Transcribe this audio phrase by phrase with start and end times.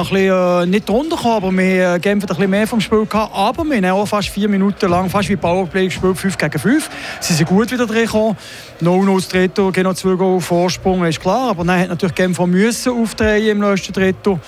[0.00, 3.34] Ein bisschen, äh, nicht drunter gekommen, aber wir äh, ein bisschen mehr vom Spiel gehabt.
[3.34, 6.90] Aber wir haben auch fast vier Minuten lang, fast wie Powerplay gespielt, 5 gegen 5.
[7.20, 8.36] Sie sind gut wieder drin gekommen.
[8.80, 11.50] 0-0 das Drittel, genau zwei Goal Vorsprung, ist klar.
[11.50, 14.40] Aber dann hat natürlich Genf müssen aufdrehen im letzten Drittel.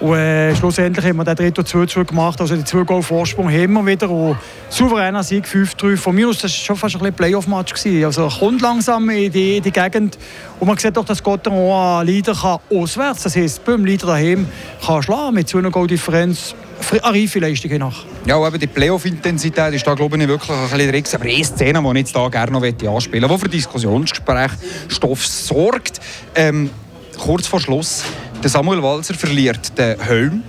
[0.00, 2.40] Und äh, schlussendlich haben wir den dritten 2-2 gemacht.
[2.40, 4.08] Also die 2 Goal Vorsprung haben wir wieder.
[4.08, 4.38] Und
[4.70, 5.96] souveräner Sieg 5-3.
[5.98, 7.74] Von mir aus war das schon fast ein Playoff-Match.
[8.04, 10.18] Also kommt langsam in die, in die Gegend.
[10.58, 14.46] Und man sieht doch, dass Gotteron Leader kann auswärts, das heisst beim Leader daheim,
[14.84, 16.54] kann schlagen mit so einer Goal-Differenz
[16.90, 18.04] eine reife Leistung nach.
[18.24, 21.04] Ja, aber die Playoff-Intensität ist da glaube ich wirklich ein bisschen drin.
[21.14, 24.52] Aber eine Szene, die ich jetzt hier gerne noch anspielen möchte, die für Diskussionsgespräch
[24.88, 26.00] Stoff sorgt.
[26.34, 26.70] Ähm,
[27.18, 28.04] kurz vor Schluss
[28.42, 30.42] der Samuel Walser verliert den Helm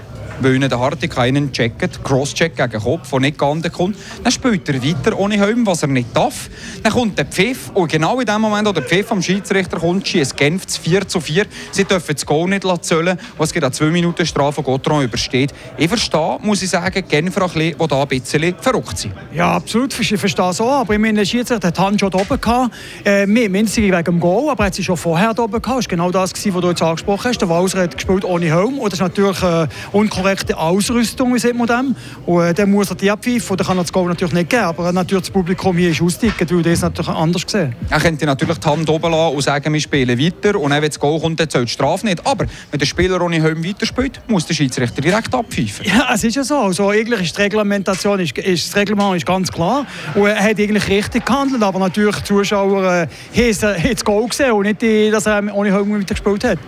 [0.44, 3.98] weil ihnen der Hartig einen checkt, Crosscheck gegen den Kopf, der nicht geahndet kommt.
[4.24, 6.50] Dann spielt er weiter ohne Helm, was er nicht darf.
[6.84, 10.08] Dann kommt der Pfiff und genau in dem Moment, wo der Pfiff am Schiedsrichter kommt,
[10.08, 11.46] schießt Genf 4 zu 4.
[11.72, 15.54] Sie dürfen das Goal nicht zählen, was geht an 2 Minuten Strafe Gotron übersteht.
[15.78, 19.14] Ich verstehe, muss ich sagen, Genfer ein bisschen, die da ein bisschen verrückt sind.
[19.34, 20.82] Ja, absolut, ich verstehe es auch.
[20.82, 22.74] Aber ich meine, Schiedsrichter hat die Hand schon oben gehabt.
[23.06, 25.68] Äh, mindestens wegen dem Goal, aber er hat sie schon vorher oben gehabt.
[25.68, 27.40] Das war genau das, was du jetzt angesprochen hast.
[27.40, 31.56] Der Walser hat gespielt ohne Helm und das ist natürlich äh, unkorrekt korrekte Ausrüstung, sagt
[31.56, 31.96] man dem.
[32.26, 34.64] Und äh, dann muss er die abpfeifen, dann kann er das Goal natürlich nicht geben.
[34.64, 37.76] Aber natürlich das Publikum hier ist ausdicken, weil das natürlich anders gesehen.
[37.90, 40.90] Er könnte natürlich die Hand oben lassen und sagen, wir spielen weiter und dann, wenn
[40.90, 42.26] das Goal kommt, dann zählt die Strafe nicht.
[42.26, 45.86] Aber wenn der Spieler ohne Helm weiterspielt, muss der Schiedsrichter direkt abpfeifen.
[45.86, 46.58] Ja, es ist ja so.
[46.58, 49.86] Also, eigentlich ist die Reglementation, ist, ist, das Reglement ist ganz klar.
[50.16, 54.52] Und er hat eigentlich richtig gehandelt, aber natürlich die Zuschauer äh, haben das Goal gesehen
[54.52, 56.60] und nicht, die, dass er ohne Helm weitergespielt hat.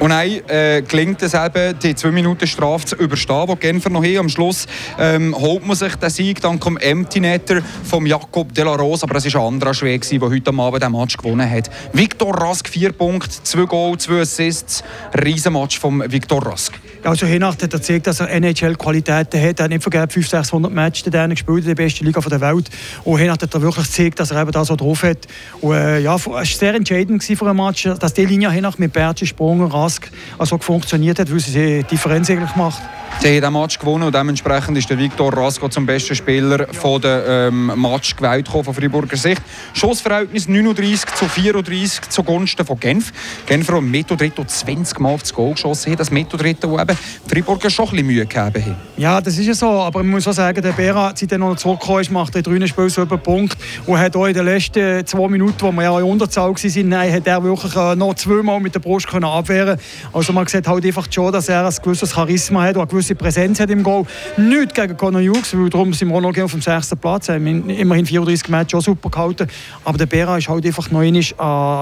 [0.00, 4.02] Und dann äh, gelingt es eben, die zwei Minuten Strafe zu überstehen, die Genfer noch
[4.02, 4.16] haben.
[4.16, 4.66] Am Schluss
[4.98, 9.02] ähm, holt man sich den Sieg dank dem Empty Netter von Jakob de la Rose.
[9.02, 11.70] Aber es war ein anderer Schwede, der heute Abend den Match gewonnen hat.
[11.92, 14.82] Victor Rask, vier Punkte, zwei Goals, zwei Assists.
[15.22, 16.72] Riesenmatch von Victor Rask.
[17.02, 19.58] Also Henacht hat er gezeigt, dass er NHL-Qualitäten hat.
[19.58, 22.70] Er hat nicht vergeben 500, 600 Matches in gespielt in der besten Liga der Welt.
[23.04, 25.26] Und Henacht hat er wirklich gezeigt, dass er eben das so drauf hat.
[25.60, 28.92] Und, äh, ja, es war sehr entscheidend für ein Match, dass die Linie Henacht mit
[28.92, 29.89] Bertschi, Sprung und Rask
[30.38, 32.82] also funktioniert hat, weil sie die Differenz eigentlich gemacht
[33.18, 37.02] Sie haben den Match gewonnen und dementsprechend ist der Victor Rasco zum besten Spieler von
[37.02, 39.42] der ähm, Match gewählt von Freiburger Sicht.
[39.74, 43.12] Schussverhältnis 39 zu 34 zugunsten von Genf.
[43.44, 45.96] Genf hat Metto Dritto 20 Mal aufs Goal geschossen.
[45.96, 48.76] Das Metto Dritto, wo eben Freiburger schon ein bisschen Mühe gegeben haben.
[48.96, 49.68] Ja, das ist ja so.
[49.68, 52.66] Aber man muss auch sagen, der Bera, seit er noch zurückgekommen ist, macht er drei
[52.66, 53.56] Spiele so einen Punkt.
[53.84, 57.26] Und hat auch in den letzten zwei Minuten, wo wir ja in Unterzahl waren, hat
[57.26, 59.78] er wirklich äh, noch zweimal mit der Brust können abwehren
[60.12, 63.58] Also man sieht halt einfach schon, dass er ein gewisses Charisma hat und große Präsenz
[63.60, 64.04] hat im Goal.
[64.36, 67.28] Nicht gegen Conor Hughes, weil darum sind wir noch auf dem sechsten Platz.
[67.28, 69.48] Wir haben immerhin 34 Matches auch super gehalten.
[69.84, 71.22] Aber der Bera ist halt einfach noch eine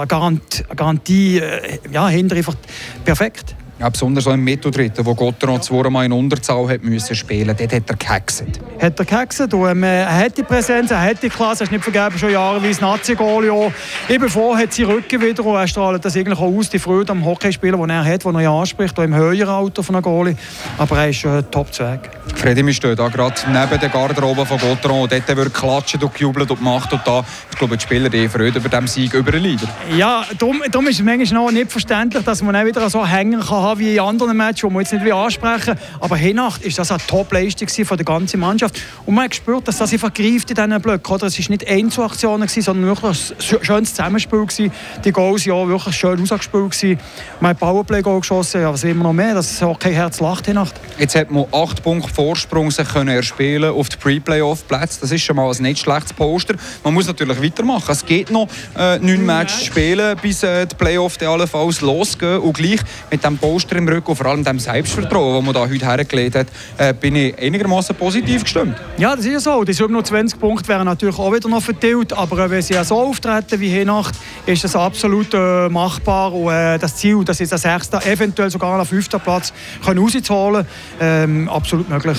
[0.07, 2.55] Garantie, äh, ja, hinter einfach
[3.03, 3.55] perfekt.
[3.79, 7.89] Ja, besonders so im Mitteldritten, wo Gotteron zweimal in Unterzahl hat müssen spielen dort hat
[7.89, 8.43] er gehext.
[8.77, 11.71] Hat er gehext und ähm, er hat die Präsenz, er hat die Klasse, er ist
[11.71, 13.71] nicht vergeben, schon jahreweise Nazi-Goal.
[14.09, 17.13] Eben vor hat sie Rücken wieder und er strahlt das eigentlich auch aus, die Freude
[17.13, 20.03] am Hockeyspieler, den er hat, den er ja anspricht, auch im höheren Alter von einem
[20.03, 20.35] Goalie.
[20.77, 24.57] Aber er ist äh, top zweig Freddy, wir stehen da gerade neben der Garderobe von
[24.57, 28.09] Gotteron und dort wird klatschen und gejubelt und gemacht und da, ich glaube, die Spieler
[28.09, 29.67] die Freude über diesen Sieg über den Leader.
[29.95, 33.39] Ja, darum, darum ist es manchmal noch nicht verständlich, dass man auch wieder so hängen
[33.39, 36.91] kann haben wie in anderen Matches, die wir jetzt nicht ansprechen Aber Hinnacht ist das
[36.91, 38.81] eine Top-Leistung von der ganzen Mannschaft.
[39.05, 41.13] Und man hat gespürt, dass das einfach greift in diesen Blöcken.
[41.13, 41.27] Oder?
[41.27, 44.39] Es war nicht Einzelaktionen, sondern wirklich ein schönes Zusammenspiel.
[44.39, 44.71] Gewesen.
[45.03, 46.99] Die Goals waren ja wirklich schön ausgespielt.
[47.39, 49.33] Man hat Powerplay-Goal geschossen, ja, was immer noch mehr.
[49.33, 50.75] Das ist auch kein Herz lacht Hinnacht.
[50.97, 55.01] Jetzt hat man acht Punkte Vorsprung sich können erspielen auf die Pre-Playoff-Plätze.
[55.01, 56.55] Das ist schon mal ein nicht schlechtes Poster.
[56.83, 57.91] Man muss natürlich weitermachen.
[57.91, 58.47] Es geht noch
[58.77, 62.39] äh, neun Matches spielen, bis äh, die Playoff allenfalls losgehen.
[62.39, 62.79] Und gleich
[63.11, 66.35] mit dem Poster im Rücken und vor allem dem Selbstvertrauen, das man da heute hergelegt
[66.35, 66.47] hat,
[66.77, 68.75] äh, bin ich einigermaßen positiv gestimmt.
[68.97, 69.63] Ja, das ist ja so.
[69.63, 72.99] Die 27 Punkte wären natürlich auch wieder noch verteilt, aber äh, wenn sie ja so
[72.99, 74.15] auftreten wie Nacht,
[74.45, 78.77] ist das absolut äh, machbar und äh, das Ziel, dass sie das sechste, eventuell sogar
[78.77, 79.53] noch fünften Platz
[79.83, 80.65] können können,
[80.99, 82.17] ähm, absolut möglich.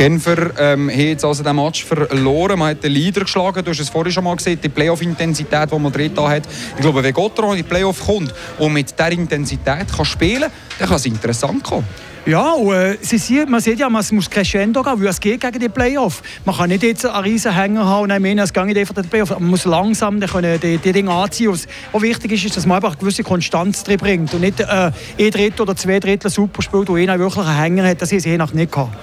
[0.00, 2.58] Genfer ähm, hat jetzt also den Match verloren.
[2.58, 3.62] Man hat den Leader geschlagen.
[3.62, 6.44] Du hast es vorhin schon mal gesehen, die Playoff-Intensität, die Madrid da hat.
[6.74, 10.52] Ich glaube, wenn Gotteron in die Playoff kommt und mit dieser Intensität kann spielen kann,
[10.78, 11.84] dann kann es interessant kommen.
[12.24, 15.38] Ja, und, äh, sie sieht, man sieht ja, man muss crescendo gehen, weil es geht
[15.38, 16.22] gegen die Playoff.
[16.46, 19.28] Man kann nicht jetzt einen riesen Hänger haben und meinen, es geht einfach den Playoff.
[19.30, 21.52] Man muss langsam die, die Dinge anziehen.
[21.52, 24.60] Was auch wichtig ist, ist, dass man einfach eine gewisse Konstanz drin bringt und nicht
[24.60, 24.92] äh, ein
[25.30, 28.00] Drittel oder zwei Drittel super spielt, wo einer wirklich einen Hänger hat.
[28.00, 28.96] Das ist je nach nicht gehabt.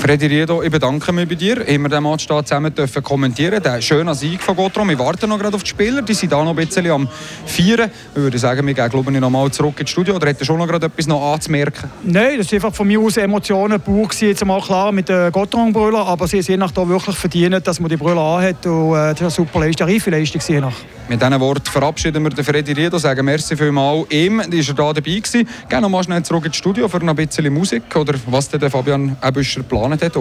[0.00, 1.58] Freddy Riedo, ich bedanke mich bei dir.
[1.66, 3.62] Wir den Match da zusammen dürfen kommentieren.
[3.62, 4.88] Der schöne Sieg von Gotrom.
[4.88, 6.00] Wir warten noch gerade auf die Spieler.
[6.00, 7.06] Die sind da noch ein bisschen am
[7.44, 7.90] Vieren.
[8.14, 10.16] Ich würde sagen, wir gehen glaube ich, noch mal zurück ins Studio.
[10.16, 11.90] Oder hätte schon noch gerade etwas noch anzumerken?
[12.02, 16.06] Nein, das ist einfach von mir aus Emotionen pur jetzt mal klar mit den Gotron-Brüller.
[16.06, 18.64] Aber sie sind nach da wirklich verdient, dass man die Brüller anhat.
[18.64, 20.60] Und äh, das ist eine super Leistung, eine reife Leistung.
[20.62, 20.76] Nach.
[21.10, 22.96] Mit diesen Worten verabschieden wir den Freddy Riedo.
[22.96, 24.40] Sagen merci vielmals ihm.
[24.40, 25.46] Ist er da dabei gewesen.
[25.68, 27.82] Gehen noch mal schnell zurück ins Studio für noch ein bisschen Musik.
[27.96, 29.62] Oder was der Fabian Ebüscher
[29.98, 30.16] geplant hat.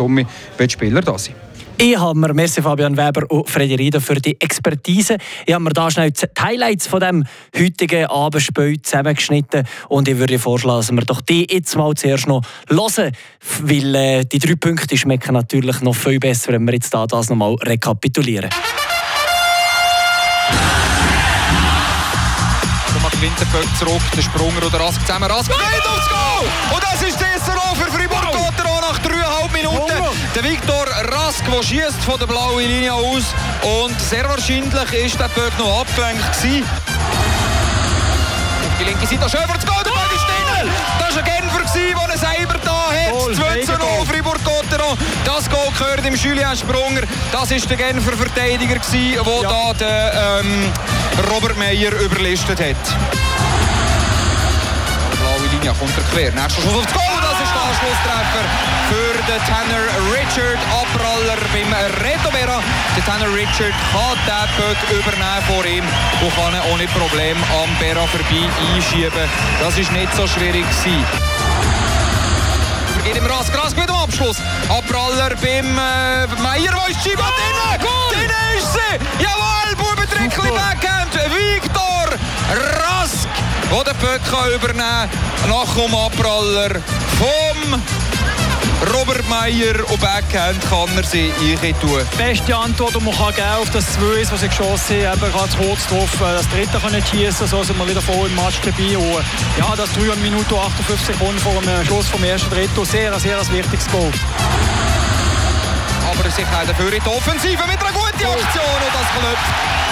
[0.00, 0.16] Um,
[0.56, 1.36] wenn die Spieler da sind.
[1.78, 5.16] Ich habe mir Messi Fabian Weber und Freddy Rieder für die Expertise.
[5.46, 7.24] Ich habe mir da schnell die Highlights von dem
[7.58, 12.42] heutigen Abendspiel zusammengeschnitten und ich würde vorschlagen, dass wir doch die jetzt mal zuerst noch
[12.68, 13.12] hören,
[13.62, 17.30] weil äh, die drei Punkte schmecken natürlich noch viel besser, wenn wir jetzt da das
[17.30, 18.50] noch mal rekapitulieren.
[22.94, 25.28] Also gewinnt der Böck zurück, der Sprunger oder Rask zusammen.
[25.28, 26.81] Rask geht aufs Goal!
[30.42, 33.34] Der Viktor Rask, der schießt von der blauen Linie aus.
[33.62, 36.64] Und sehr wahrscheinlich ist der Böck noch abgelenkt gewesen.
[38.64, 40.70] Auf die linke Seite, Schöfer zu Goal, der Böck ist drin!
[40.98, 43.34] Das war ein Genfer, der einen selber da hat.
[43.36, 44.98] 2 zu 0 Fribourg-Gotteron.
[45.24, 47.02] Das Goal gehört dem Julien Sprunger.
[47.30, 49.22] Das war der Genfer Verteidiger, der ja.
[49.42, 50.72] da den, ähm,
[51.30, 52.76] Robert Meyer überlistet hat.
[55.12, 56.32] Die blaue Linie kommt er quer.
[56.32, 57.11] Nächster Schuss aufs Goal.
[57.72, 58.44] Anschlusstreffer
[58.90, 60.58] für den Tanner Richard.
[60.76, 61.72] Abpraller beim
[62.04, 62.60] Retobera.
[62.94, 65.84] Der Tanner Richard kann den Böck übernehmen vor ihm
[66.20, 69.28] und kann ihn ohne Problem am Bera vorbei einschieben.
[69.60, 71.04] Das ist nicht so schwierig gewesen.
[73.04, 74.36] Geht im Rask, Rask mit dem Abschluss.
[74.68, 77.22] Abpraller beim äh, Meier, wo ist die Scheibe?
[77.22, 79.24] Oh, ist sie!
[79.24, 81.14] Jawohl, Bubentrickli Backhand.
[81.14, 82.18] Viktor
[82.52, 83.28] Rask,
[83.70, 85.32] der den Böck übernehmen kann.
[85.48, 86.80] Nach dem Abpraller
[87.18, 87.51] vom
[88.92, 91.32] Robert Meyer und Backhand kann er sie
[91.80, 92.00] tun.
[92.18, 95.56] Beste Antwort, die man kann geben auf das 2 was sie geschossen haben, eben ganz
[95.56, 96.18] kurz getroffen.
[96.20, 98.98] Das dritte kann nicht schießen, so sind wir wieder voll im Match dabei.
[98.98, 99.24] Und
[99.58, 102.84] ja, das 3 Minuten 58 Sekunden vor dem Schluss vom ersten Drittel.
[102.84, 104.10] Sehr, sehr ein wichtiges Goal.
[106.10, 109.91] Aber sich auch dafür in die Offensive mit einer guten Aktion und das klappt.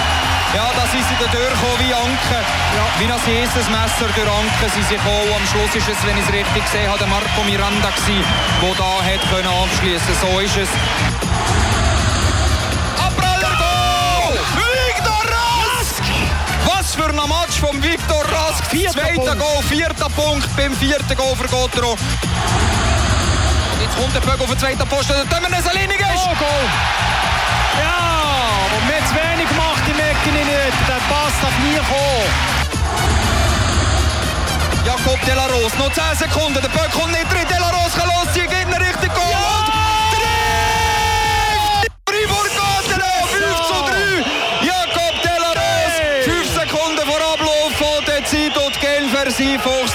[0.53, 2.39] Ja, das ist sie da durchgekommen wie Anke.
[2.75, 2.83] Ja.
[2.99, 5.31] Wie ein Jesus-Messer durch Anke sind sie gekommen.
[5.31, 9.23] Am Schluss ist es, wenn ich es richtig sehe, der Marco Miranda der da hat
[9.31, 10.13] können abschließen.
[10.19, 10.69] So ist es.
[12.99, 14.35] Abpraller Goal!
[14.59, 16.03] Viktor Rask!
[16.67, 18.67] Was für ein Match vom Viktor Rask.
[18.69, 21.95] Zweiter Goal, vierter Punkt beim vierten Goal für Gotro.
[23.79, 25.13] Jetzt kommt der Böck auf den zweiten Posten.
[25.15, 26.67] Wir eine Linie Oh, Goal!
[27.79, 29.30] Ja, und wir zu
[30.25, 30.87] im Ecken nicht.
[30.87, 32.61] Der Pass darf nie kommen.
[34.85, 36.61] Jakob Delaros, noch 10 Sekunden.
[36.61, 37.47] Der Böck kommt nicht drin.
[37.49, 39.31] Delaros kann losziehen, geht in Richtung Goal.
[39.31, 39.80] Ja!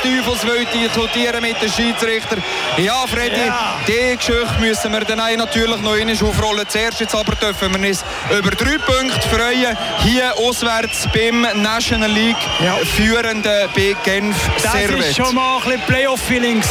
[0.06, 2.36] Fuchs Teufels will diskutieren mit den Schiedsrichter.
[2.78, 3.76] Ja, Freddy, ja.
[3.86, 6.64] die Geschichte müssen wir dann natürlich noch einmal aufrollen.
[6.68, 8.04] Zuerst jetzt aber dürfen wir uns
[8.36, 9.76] über drei Punkte freuen.
[10.04, 12.74] Hier auswärts beim National League ja.
[12.76, 16.62] führenden bei Genf Das war schon mal ein bisschen Playoff-Feeling.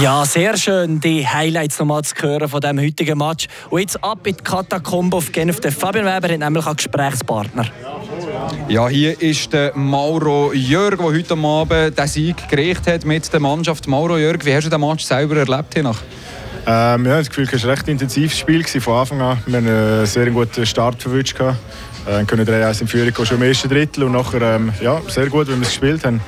[0.00, 3.48] Ja, sehr schön, die Highlights nochmal zu hören von diesem heutigen Match.
[3.68, 5.60] Und jetzt ab in die Katakombe auf Genf.
[5.60, 7.66] Der Fabian Weber hat nämlich einen Gesprächspartner.
[8.68, 13.40] Ja, hier ist der Mauro Jörg, der heute Abend den Sieg gerecht hat mit der
[13.40, 13.88] Mannschaft.
[13.88, 15.74] Mauro Jörg, wie hast du den Match selber erlebt?
[15.74, 15.92] Hier
[16.66, 19.38] ähm, ja, das Gefühl, es war ein recht intensives Spiel von Anfang an.
[19.46, 21.38] Wir haben einen sehr guten Start verwünscht.
[21.38, 21.56] Wir
[22.06, 25.48] äh, können 3-1 in Führung schon im ersten Drittel und nachher ähm, ja, sehr gut,
[25.48, 26.20] wie wir es gespielt haben.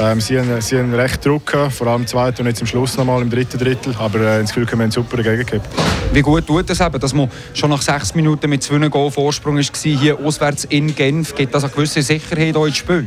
[0.00, 2.66] Ähm, sie, haben, sie haben recht Druck gehabt, vor allem im zweiten und jetzt am
[2.66, 3.94] Schluss nochmal im dritten Drittel.
[3.98, 5.68] Aber äh, ins Gefühl, wir haben super dagegen gehabt.
[6.12, 9.56] Wie gut tut es eben, dass man schon nach sechs Minuten mit zwei Goal Vorsprung
[9.56, 11.34] war, hier auswärts in Genf?
[11.34, 13.06] Gibt das eine gewisse Sicherheit ins Spiel?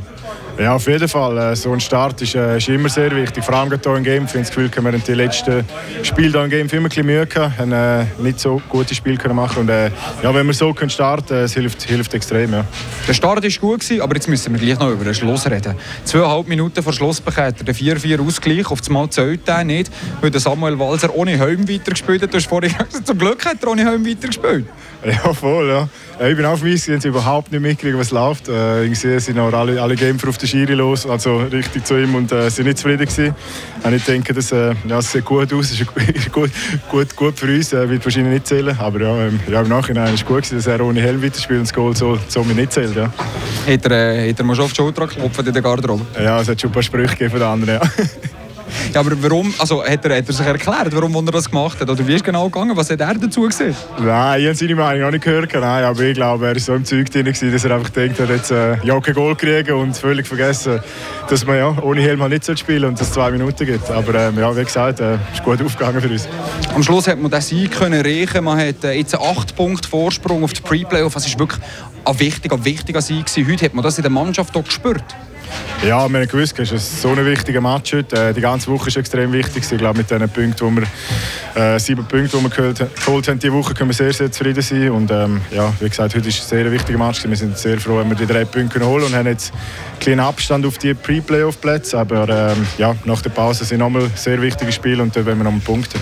[0.59, 1.37] Ja, auf jeden Fall.
[1.37, 3.43] Äh, so ein Start ist, äh, ist immer sehr wichtig.
[3.43, 4.29] Vor allem hier in Genf.
[4.29, 5.63] Ich habe das Gefühl, wir haben die letzten
[6.01, 7.59] Spiele hier in Genf immer ein bisschen Mühe gehabt.
[7.59, 9.91] haben äh, nicht so gute Spiele können machen und äh,
[10.23, 12.53] ja, wenn wir so können starten können, hilft, hilft extrem.
[12.53, 12.65] Ja.
[13.07, 15.75] Der Start war gut, gewesen, aber jetzt müssen wir gleich noch über den Schluss reden.
[16.05, 18.71] Zweieinhalb Minuten vor Schluss bekommt er den 4-4-Ausgleich.
[18.71, 22.33] Auf das Mal zählt er nicht, weil Samuel Walser ohne Helm weitergespielt hat.
[22.33, 24.65] Du hast vorhin gesagt, zum Glück hat er ohne Helm weitergespielt.
[25.23, 25.69] Ja, voll.
[25.69, 25.87] Ja.
[26.27, 28.49] Ich bin auf mich, sie haben überhaupt nicht mitgekriegt, was läuft.
[28.49, 31.97] Äh, ich sehe, sind auch alle, alle Kämpfer auf der Schiri los, also richtig zu
[31.97, 33.33] ihm und äh, sind nicht zufrieden gewesen.
[33.83, 36.51] Und ich denke, das, äh, ja, das sieht gut aus, ist gut,
[36.89, 38.75] gut, gut für uns, äh, wird wahrscheinlich nicht zählen.
[38.79, 41.59] Aber ja, ähm, ja, im Nachhinein ist es gut gewesen, dass er ohne Helm weiterspielt
[41.59, 42.95] und das Goal so, so mir nicht zählt.
[42.95, 43.05] Ja.
[43.05, 46.05] Hat er, äh, hat er mal schon auf die Schulter geklopft in der Garderobe?
[46.21, 47.79] Ja, es hat schon ein paar Sprüche gegeben von den anderen.
[47.81, 47.89] Ja.
[48.93, 51.89] Ja, aber warum, also hat er, hat er sich erklärt, warum er das gemacht hat?
[51.89, 52.75] Oder wie ist genau gegangen?
[52.75, 53.75] Was hat er dazu gesehen?
[53.99, 55.53] Nein, ich habe seine Meinung noch nicht gehört.
[55.53, 58.27] Nein, aber ich glaube, er war so im Zeug drin, dass er einfach denkt, er
[58.27, 60.79] hat jetzt äh, ja kein Goal kriegen und völlig vergessen,
[61.29, 63.89] dass man ja ohne Helm halt nicht spielen und dass es zwei Minuten gibt.
[63.89, 66.27] Aber ähm, ja, wie gesagt, äh, ist gut aufgegangen für uns.
[66.73, 68.43] Am Schluss hat man den Sieg können rächen.
[68.43, 71.13] Man hat äh, jetzt einen 8 Punkte Vorsprung auf die Pre-Playoff.
[71.13, 71.61] Das ist wirklich
[72.05, 73.51] ein wichtiger, ein wichtiger Sieg gewesen.
[73.51, 75.03] Heute hat man das in der Mannschaft auch gespürt.
[75.83, 78.29] Ja, wir haben gewusst, es ist so ein wichtiger Match heute.
[78.29, 79.63] Äh, die ganze Woche ist extrem wichtig.
[79.71, 83.53] Ich glaube, mit den Punkten, wo wir, äh, sieben Punkten, die wir geholt, haben, diese
[83.53, 84.89] Woche können wir sehr, sehr zufrieden sein.
[84.89, 87.23] Und ähm, ja, wie gesagt, heute ist ein sehr wichtiger Match.
[87.23, 90.19] Wir sind sehr froh, wenn wir die drei Punkte holen und haben jetzt einen kleinen
[90.21, 91.99] Abstand auf die Pre-Playoff-Plätze.
[91.99, 95.43] Aber ähm, ja, nach der Pause sind nochmal sehr wichtige Spiele und da wollen wir
[95.43, 95.93] noch einen Punkt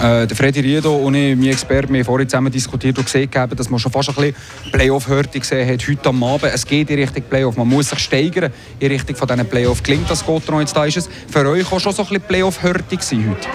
[0.00, 3.28] äh, der Freddy Riedo und ich, mein Experte, wir haben vorhin zusammen diskutiert und gesehen,
[3.30, 4.34] dass man schon fast ein bisschen
[4.72, 6.52] Playoff-Hörte gesehen hat heute am Abend.
[6.54, 7.56] Es geht in Richtung Playoff.
[7.56, 9.82] Man muss sich steigern in Richtung von diesen Playoff.
[9.82, 10.84] Klingt das Gotron jetzt da?
[10.84, 13.48] Ist es für euch auch schon so ein bisschen Playoff-Hörte heute?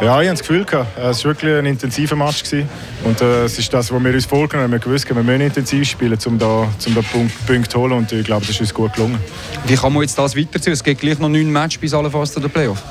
[0.00, 0.98] Ja, ich habe das Gefühl, gehabt.
[0.98, 2.42] es war wirklich ein intensiver Match.
[2.42, 2.68] Gewesen.
[3.04, 4.72] Und äh, es ist das, was wir uns vorgenommen haben.
[4.72, 7.92] Wir gewusst, wir müssen intensiv spielen, um da, um da Punkt, Punkt zu holen.
[7.92, 9.18] Und ich glaube, das ist uns gut gelungen.
[9.66, 10.72] Wie kann man jetzt das weiterziehen?
[10.72, 12.82] Es geht gleich noch neun Matches bis alle fast zu den Playoff.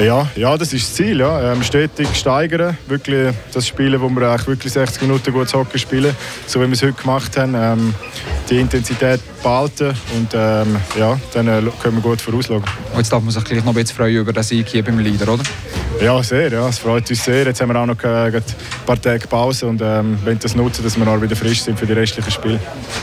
[0.00, 1.20] Ja, ja, das ist das Ziel.
[1.20, 1.52] Ja.
[1.52, 6.16] Ähm, stetig steigern, wirklich das Spielen, wo wir eigentlich wirklich 60 Minuten gut Hockey spielen,
[6.46, 7.54] so wie wir es heute gemacht haben.
[7.54, 7.94] Ähm,
[8.48, 12.64] die Intensität behalten und ähm, ja, dann äh, können wir gut vorausschauen.
[12.96, 15.32] jetzt darf man sich gleich noch ein bisschen freuen über den Sieg hier beim Leader,
[15.32, 15.42] oder?
[16.00, 16.50] Ja, sehr.
[16.50, 16.68] Ja.
[16.68, 17.44] Es freut uns sehr.
[17.44, 18.42] Jetzt haben wir auch noch äh, ein
[18.86, 21.86] paar Tage Pause und ähm, wollen das nutzen, dass wir auch wieder frisch sind für
[21.86, 22.58] die restlichen Spiele.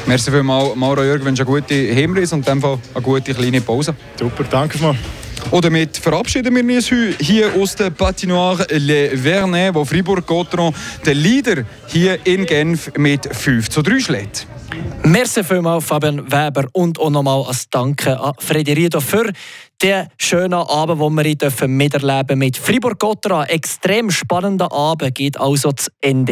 [0.08, 1.26] Merci vielmals, Mauro Jürgen.
[1.26, 3.94] wünsche eine gute Hinreise und in Fall eine gute kleine Pause.
[4.20, 4.96] Super, danke mal.
[5.50, 10.74] Und damit verabschieden wir uns hier aus der Patinoire Le Vernet, wo Fribourg-Gotteron
[11.06, 14.48] den Leader hier in Genf mit 5 zu 3 schlägt.
[15.04, 19.32] Merci vielmals, Fabian Weber, und auch nochmal ein Danke an Frederito für
[19.82, 23.46] den schönen Abend, den wir hier miterleben mit Fribourg-Gotteron.
[23.46, 26.26] Extrem spannender Abend geht also zu Ende.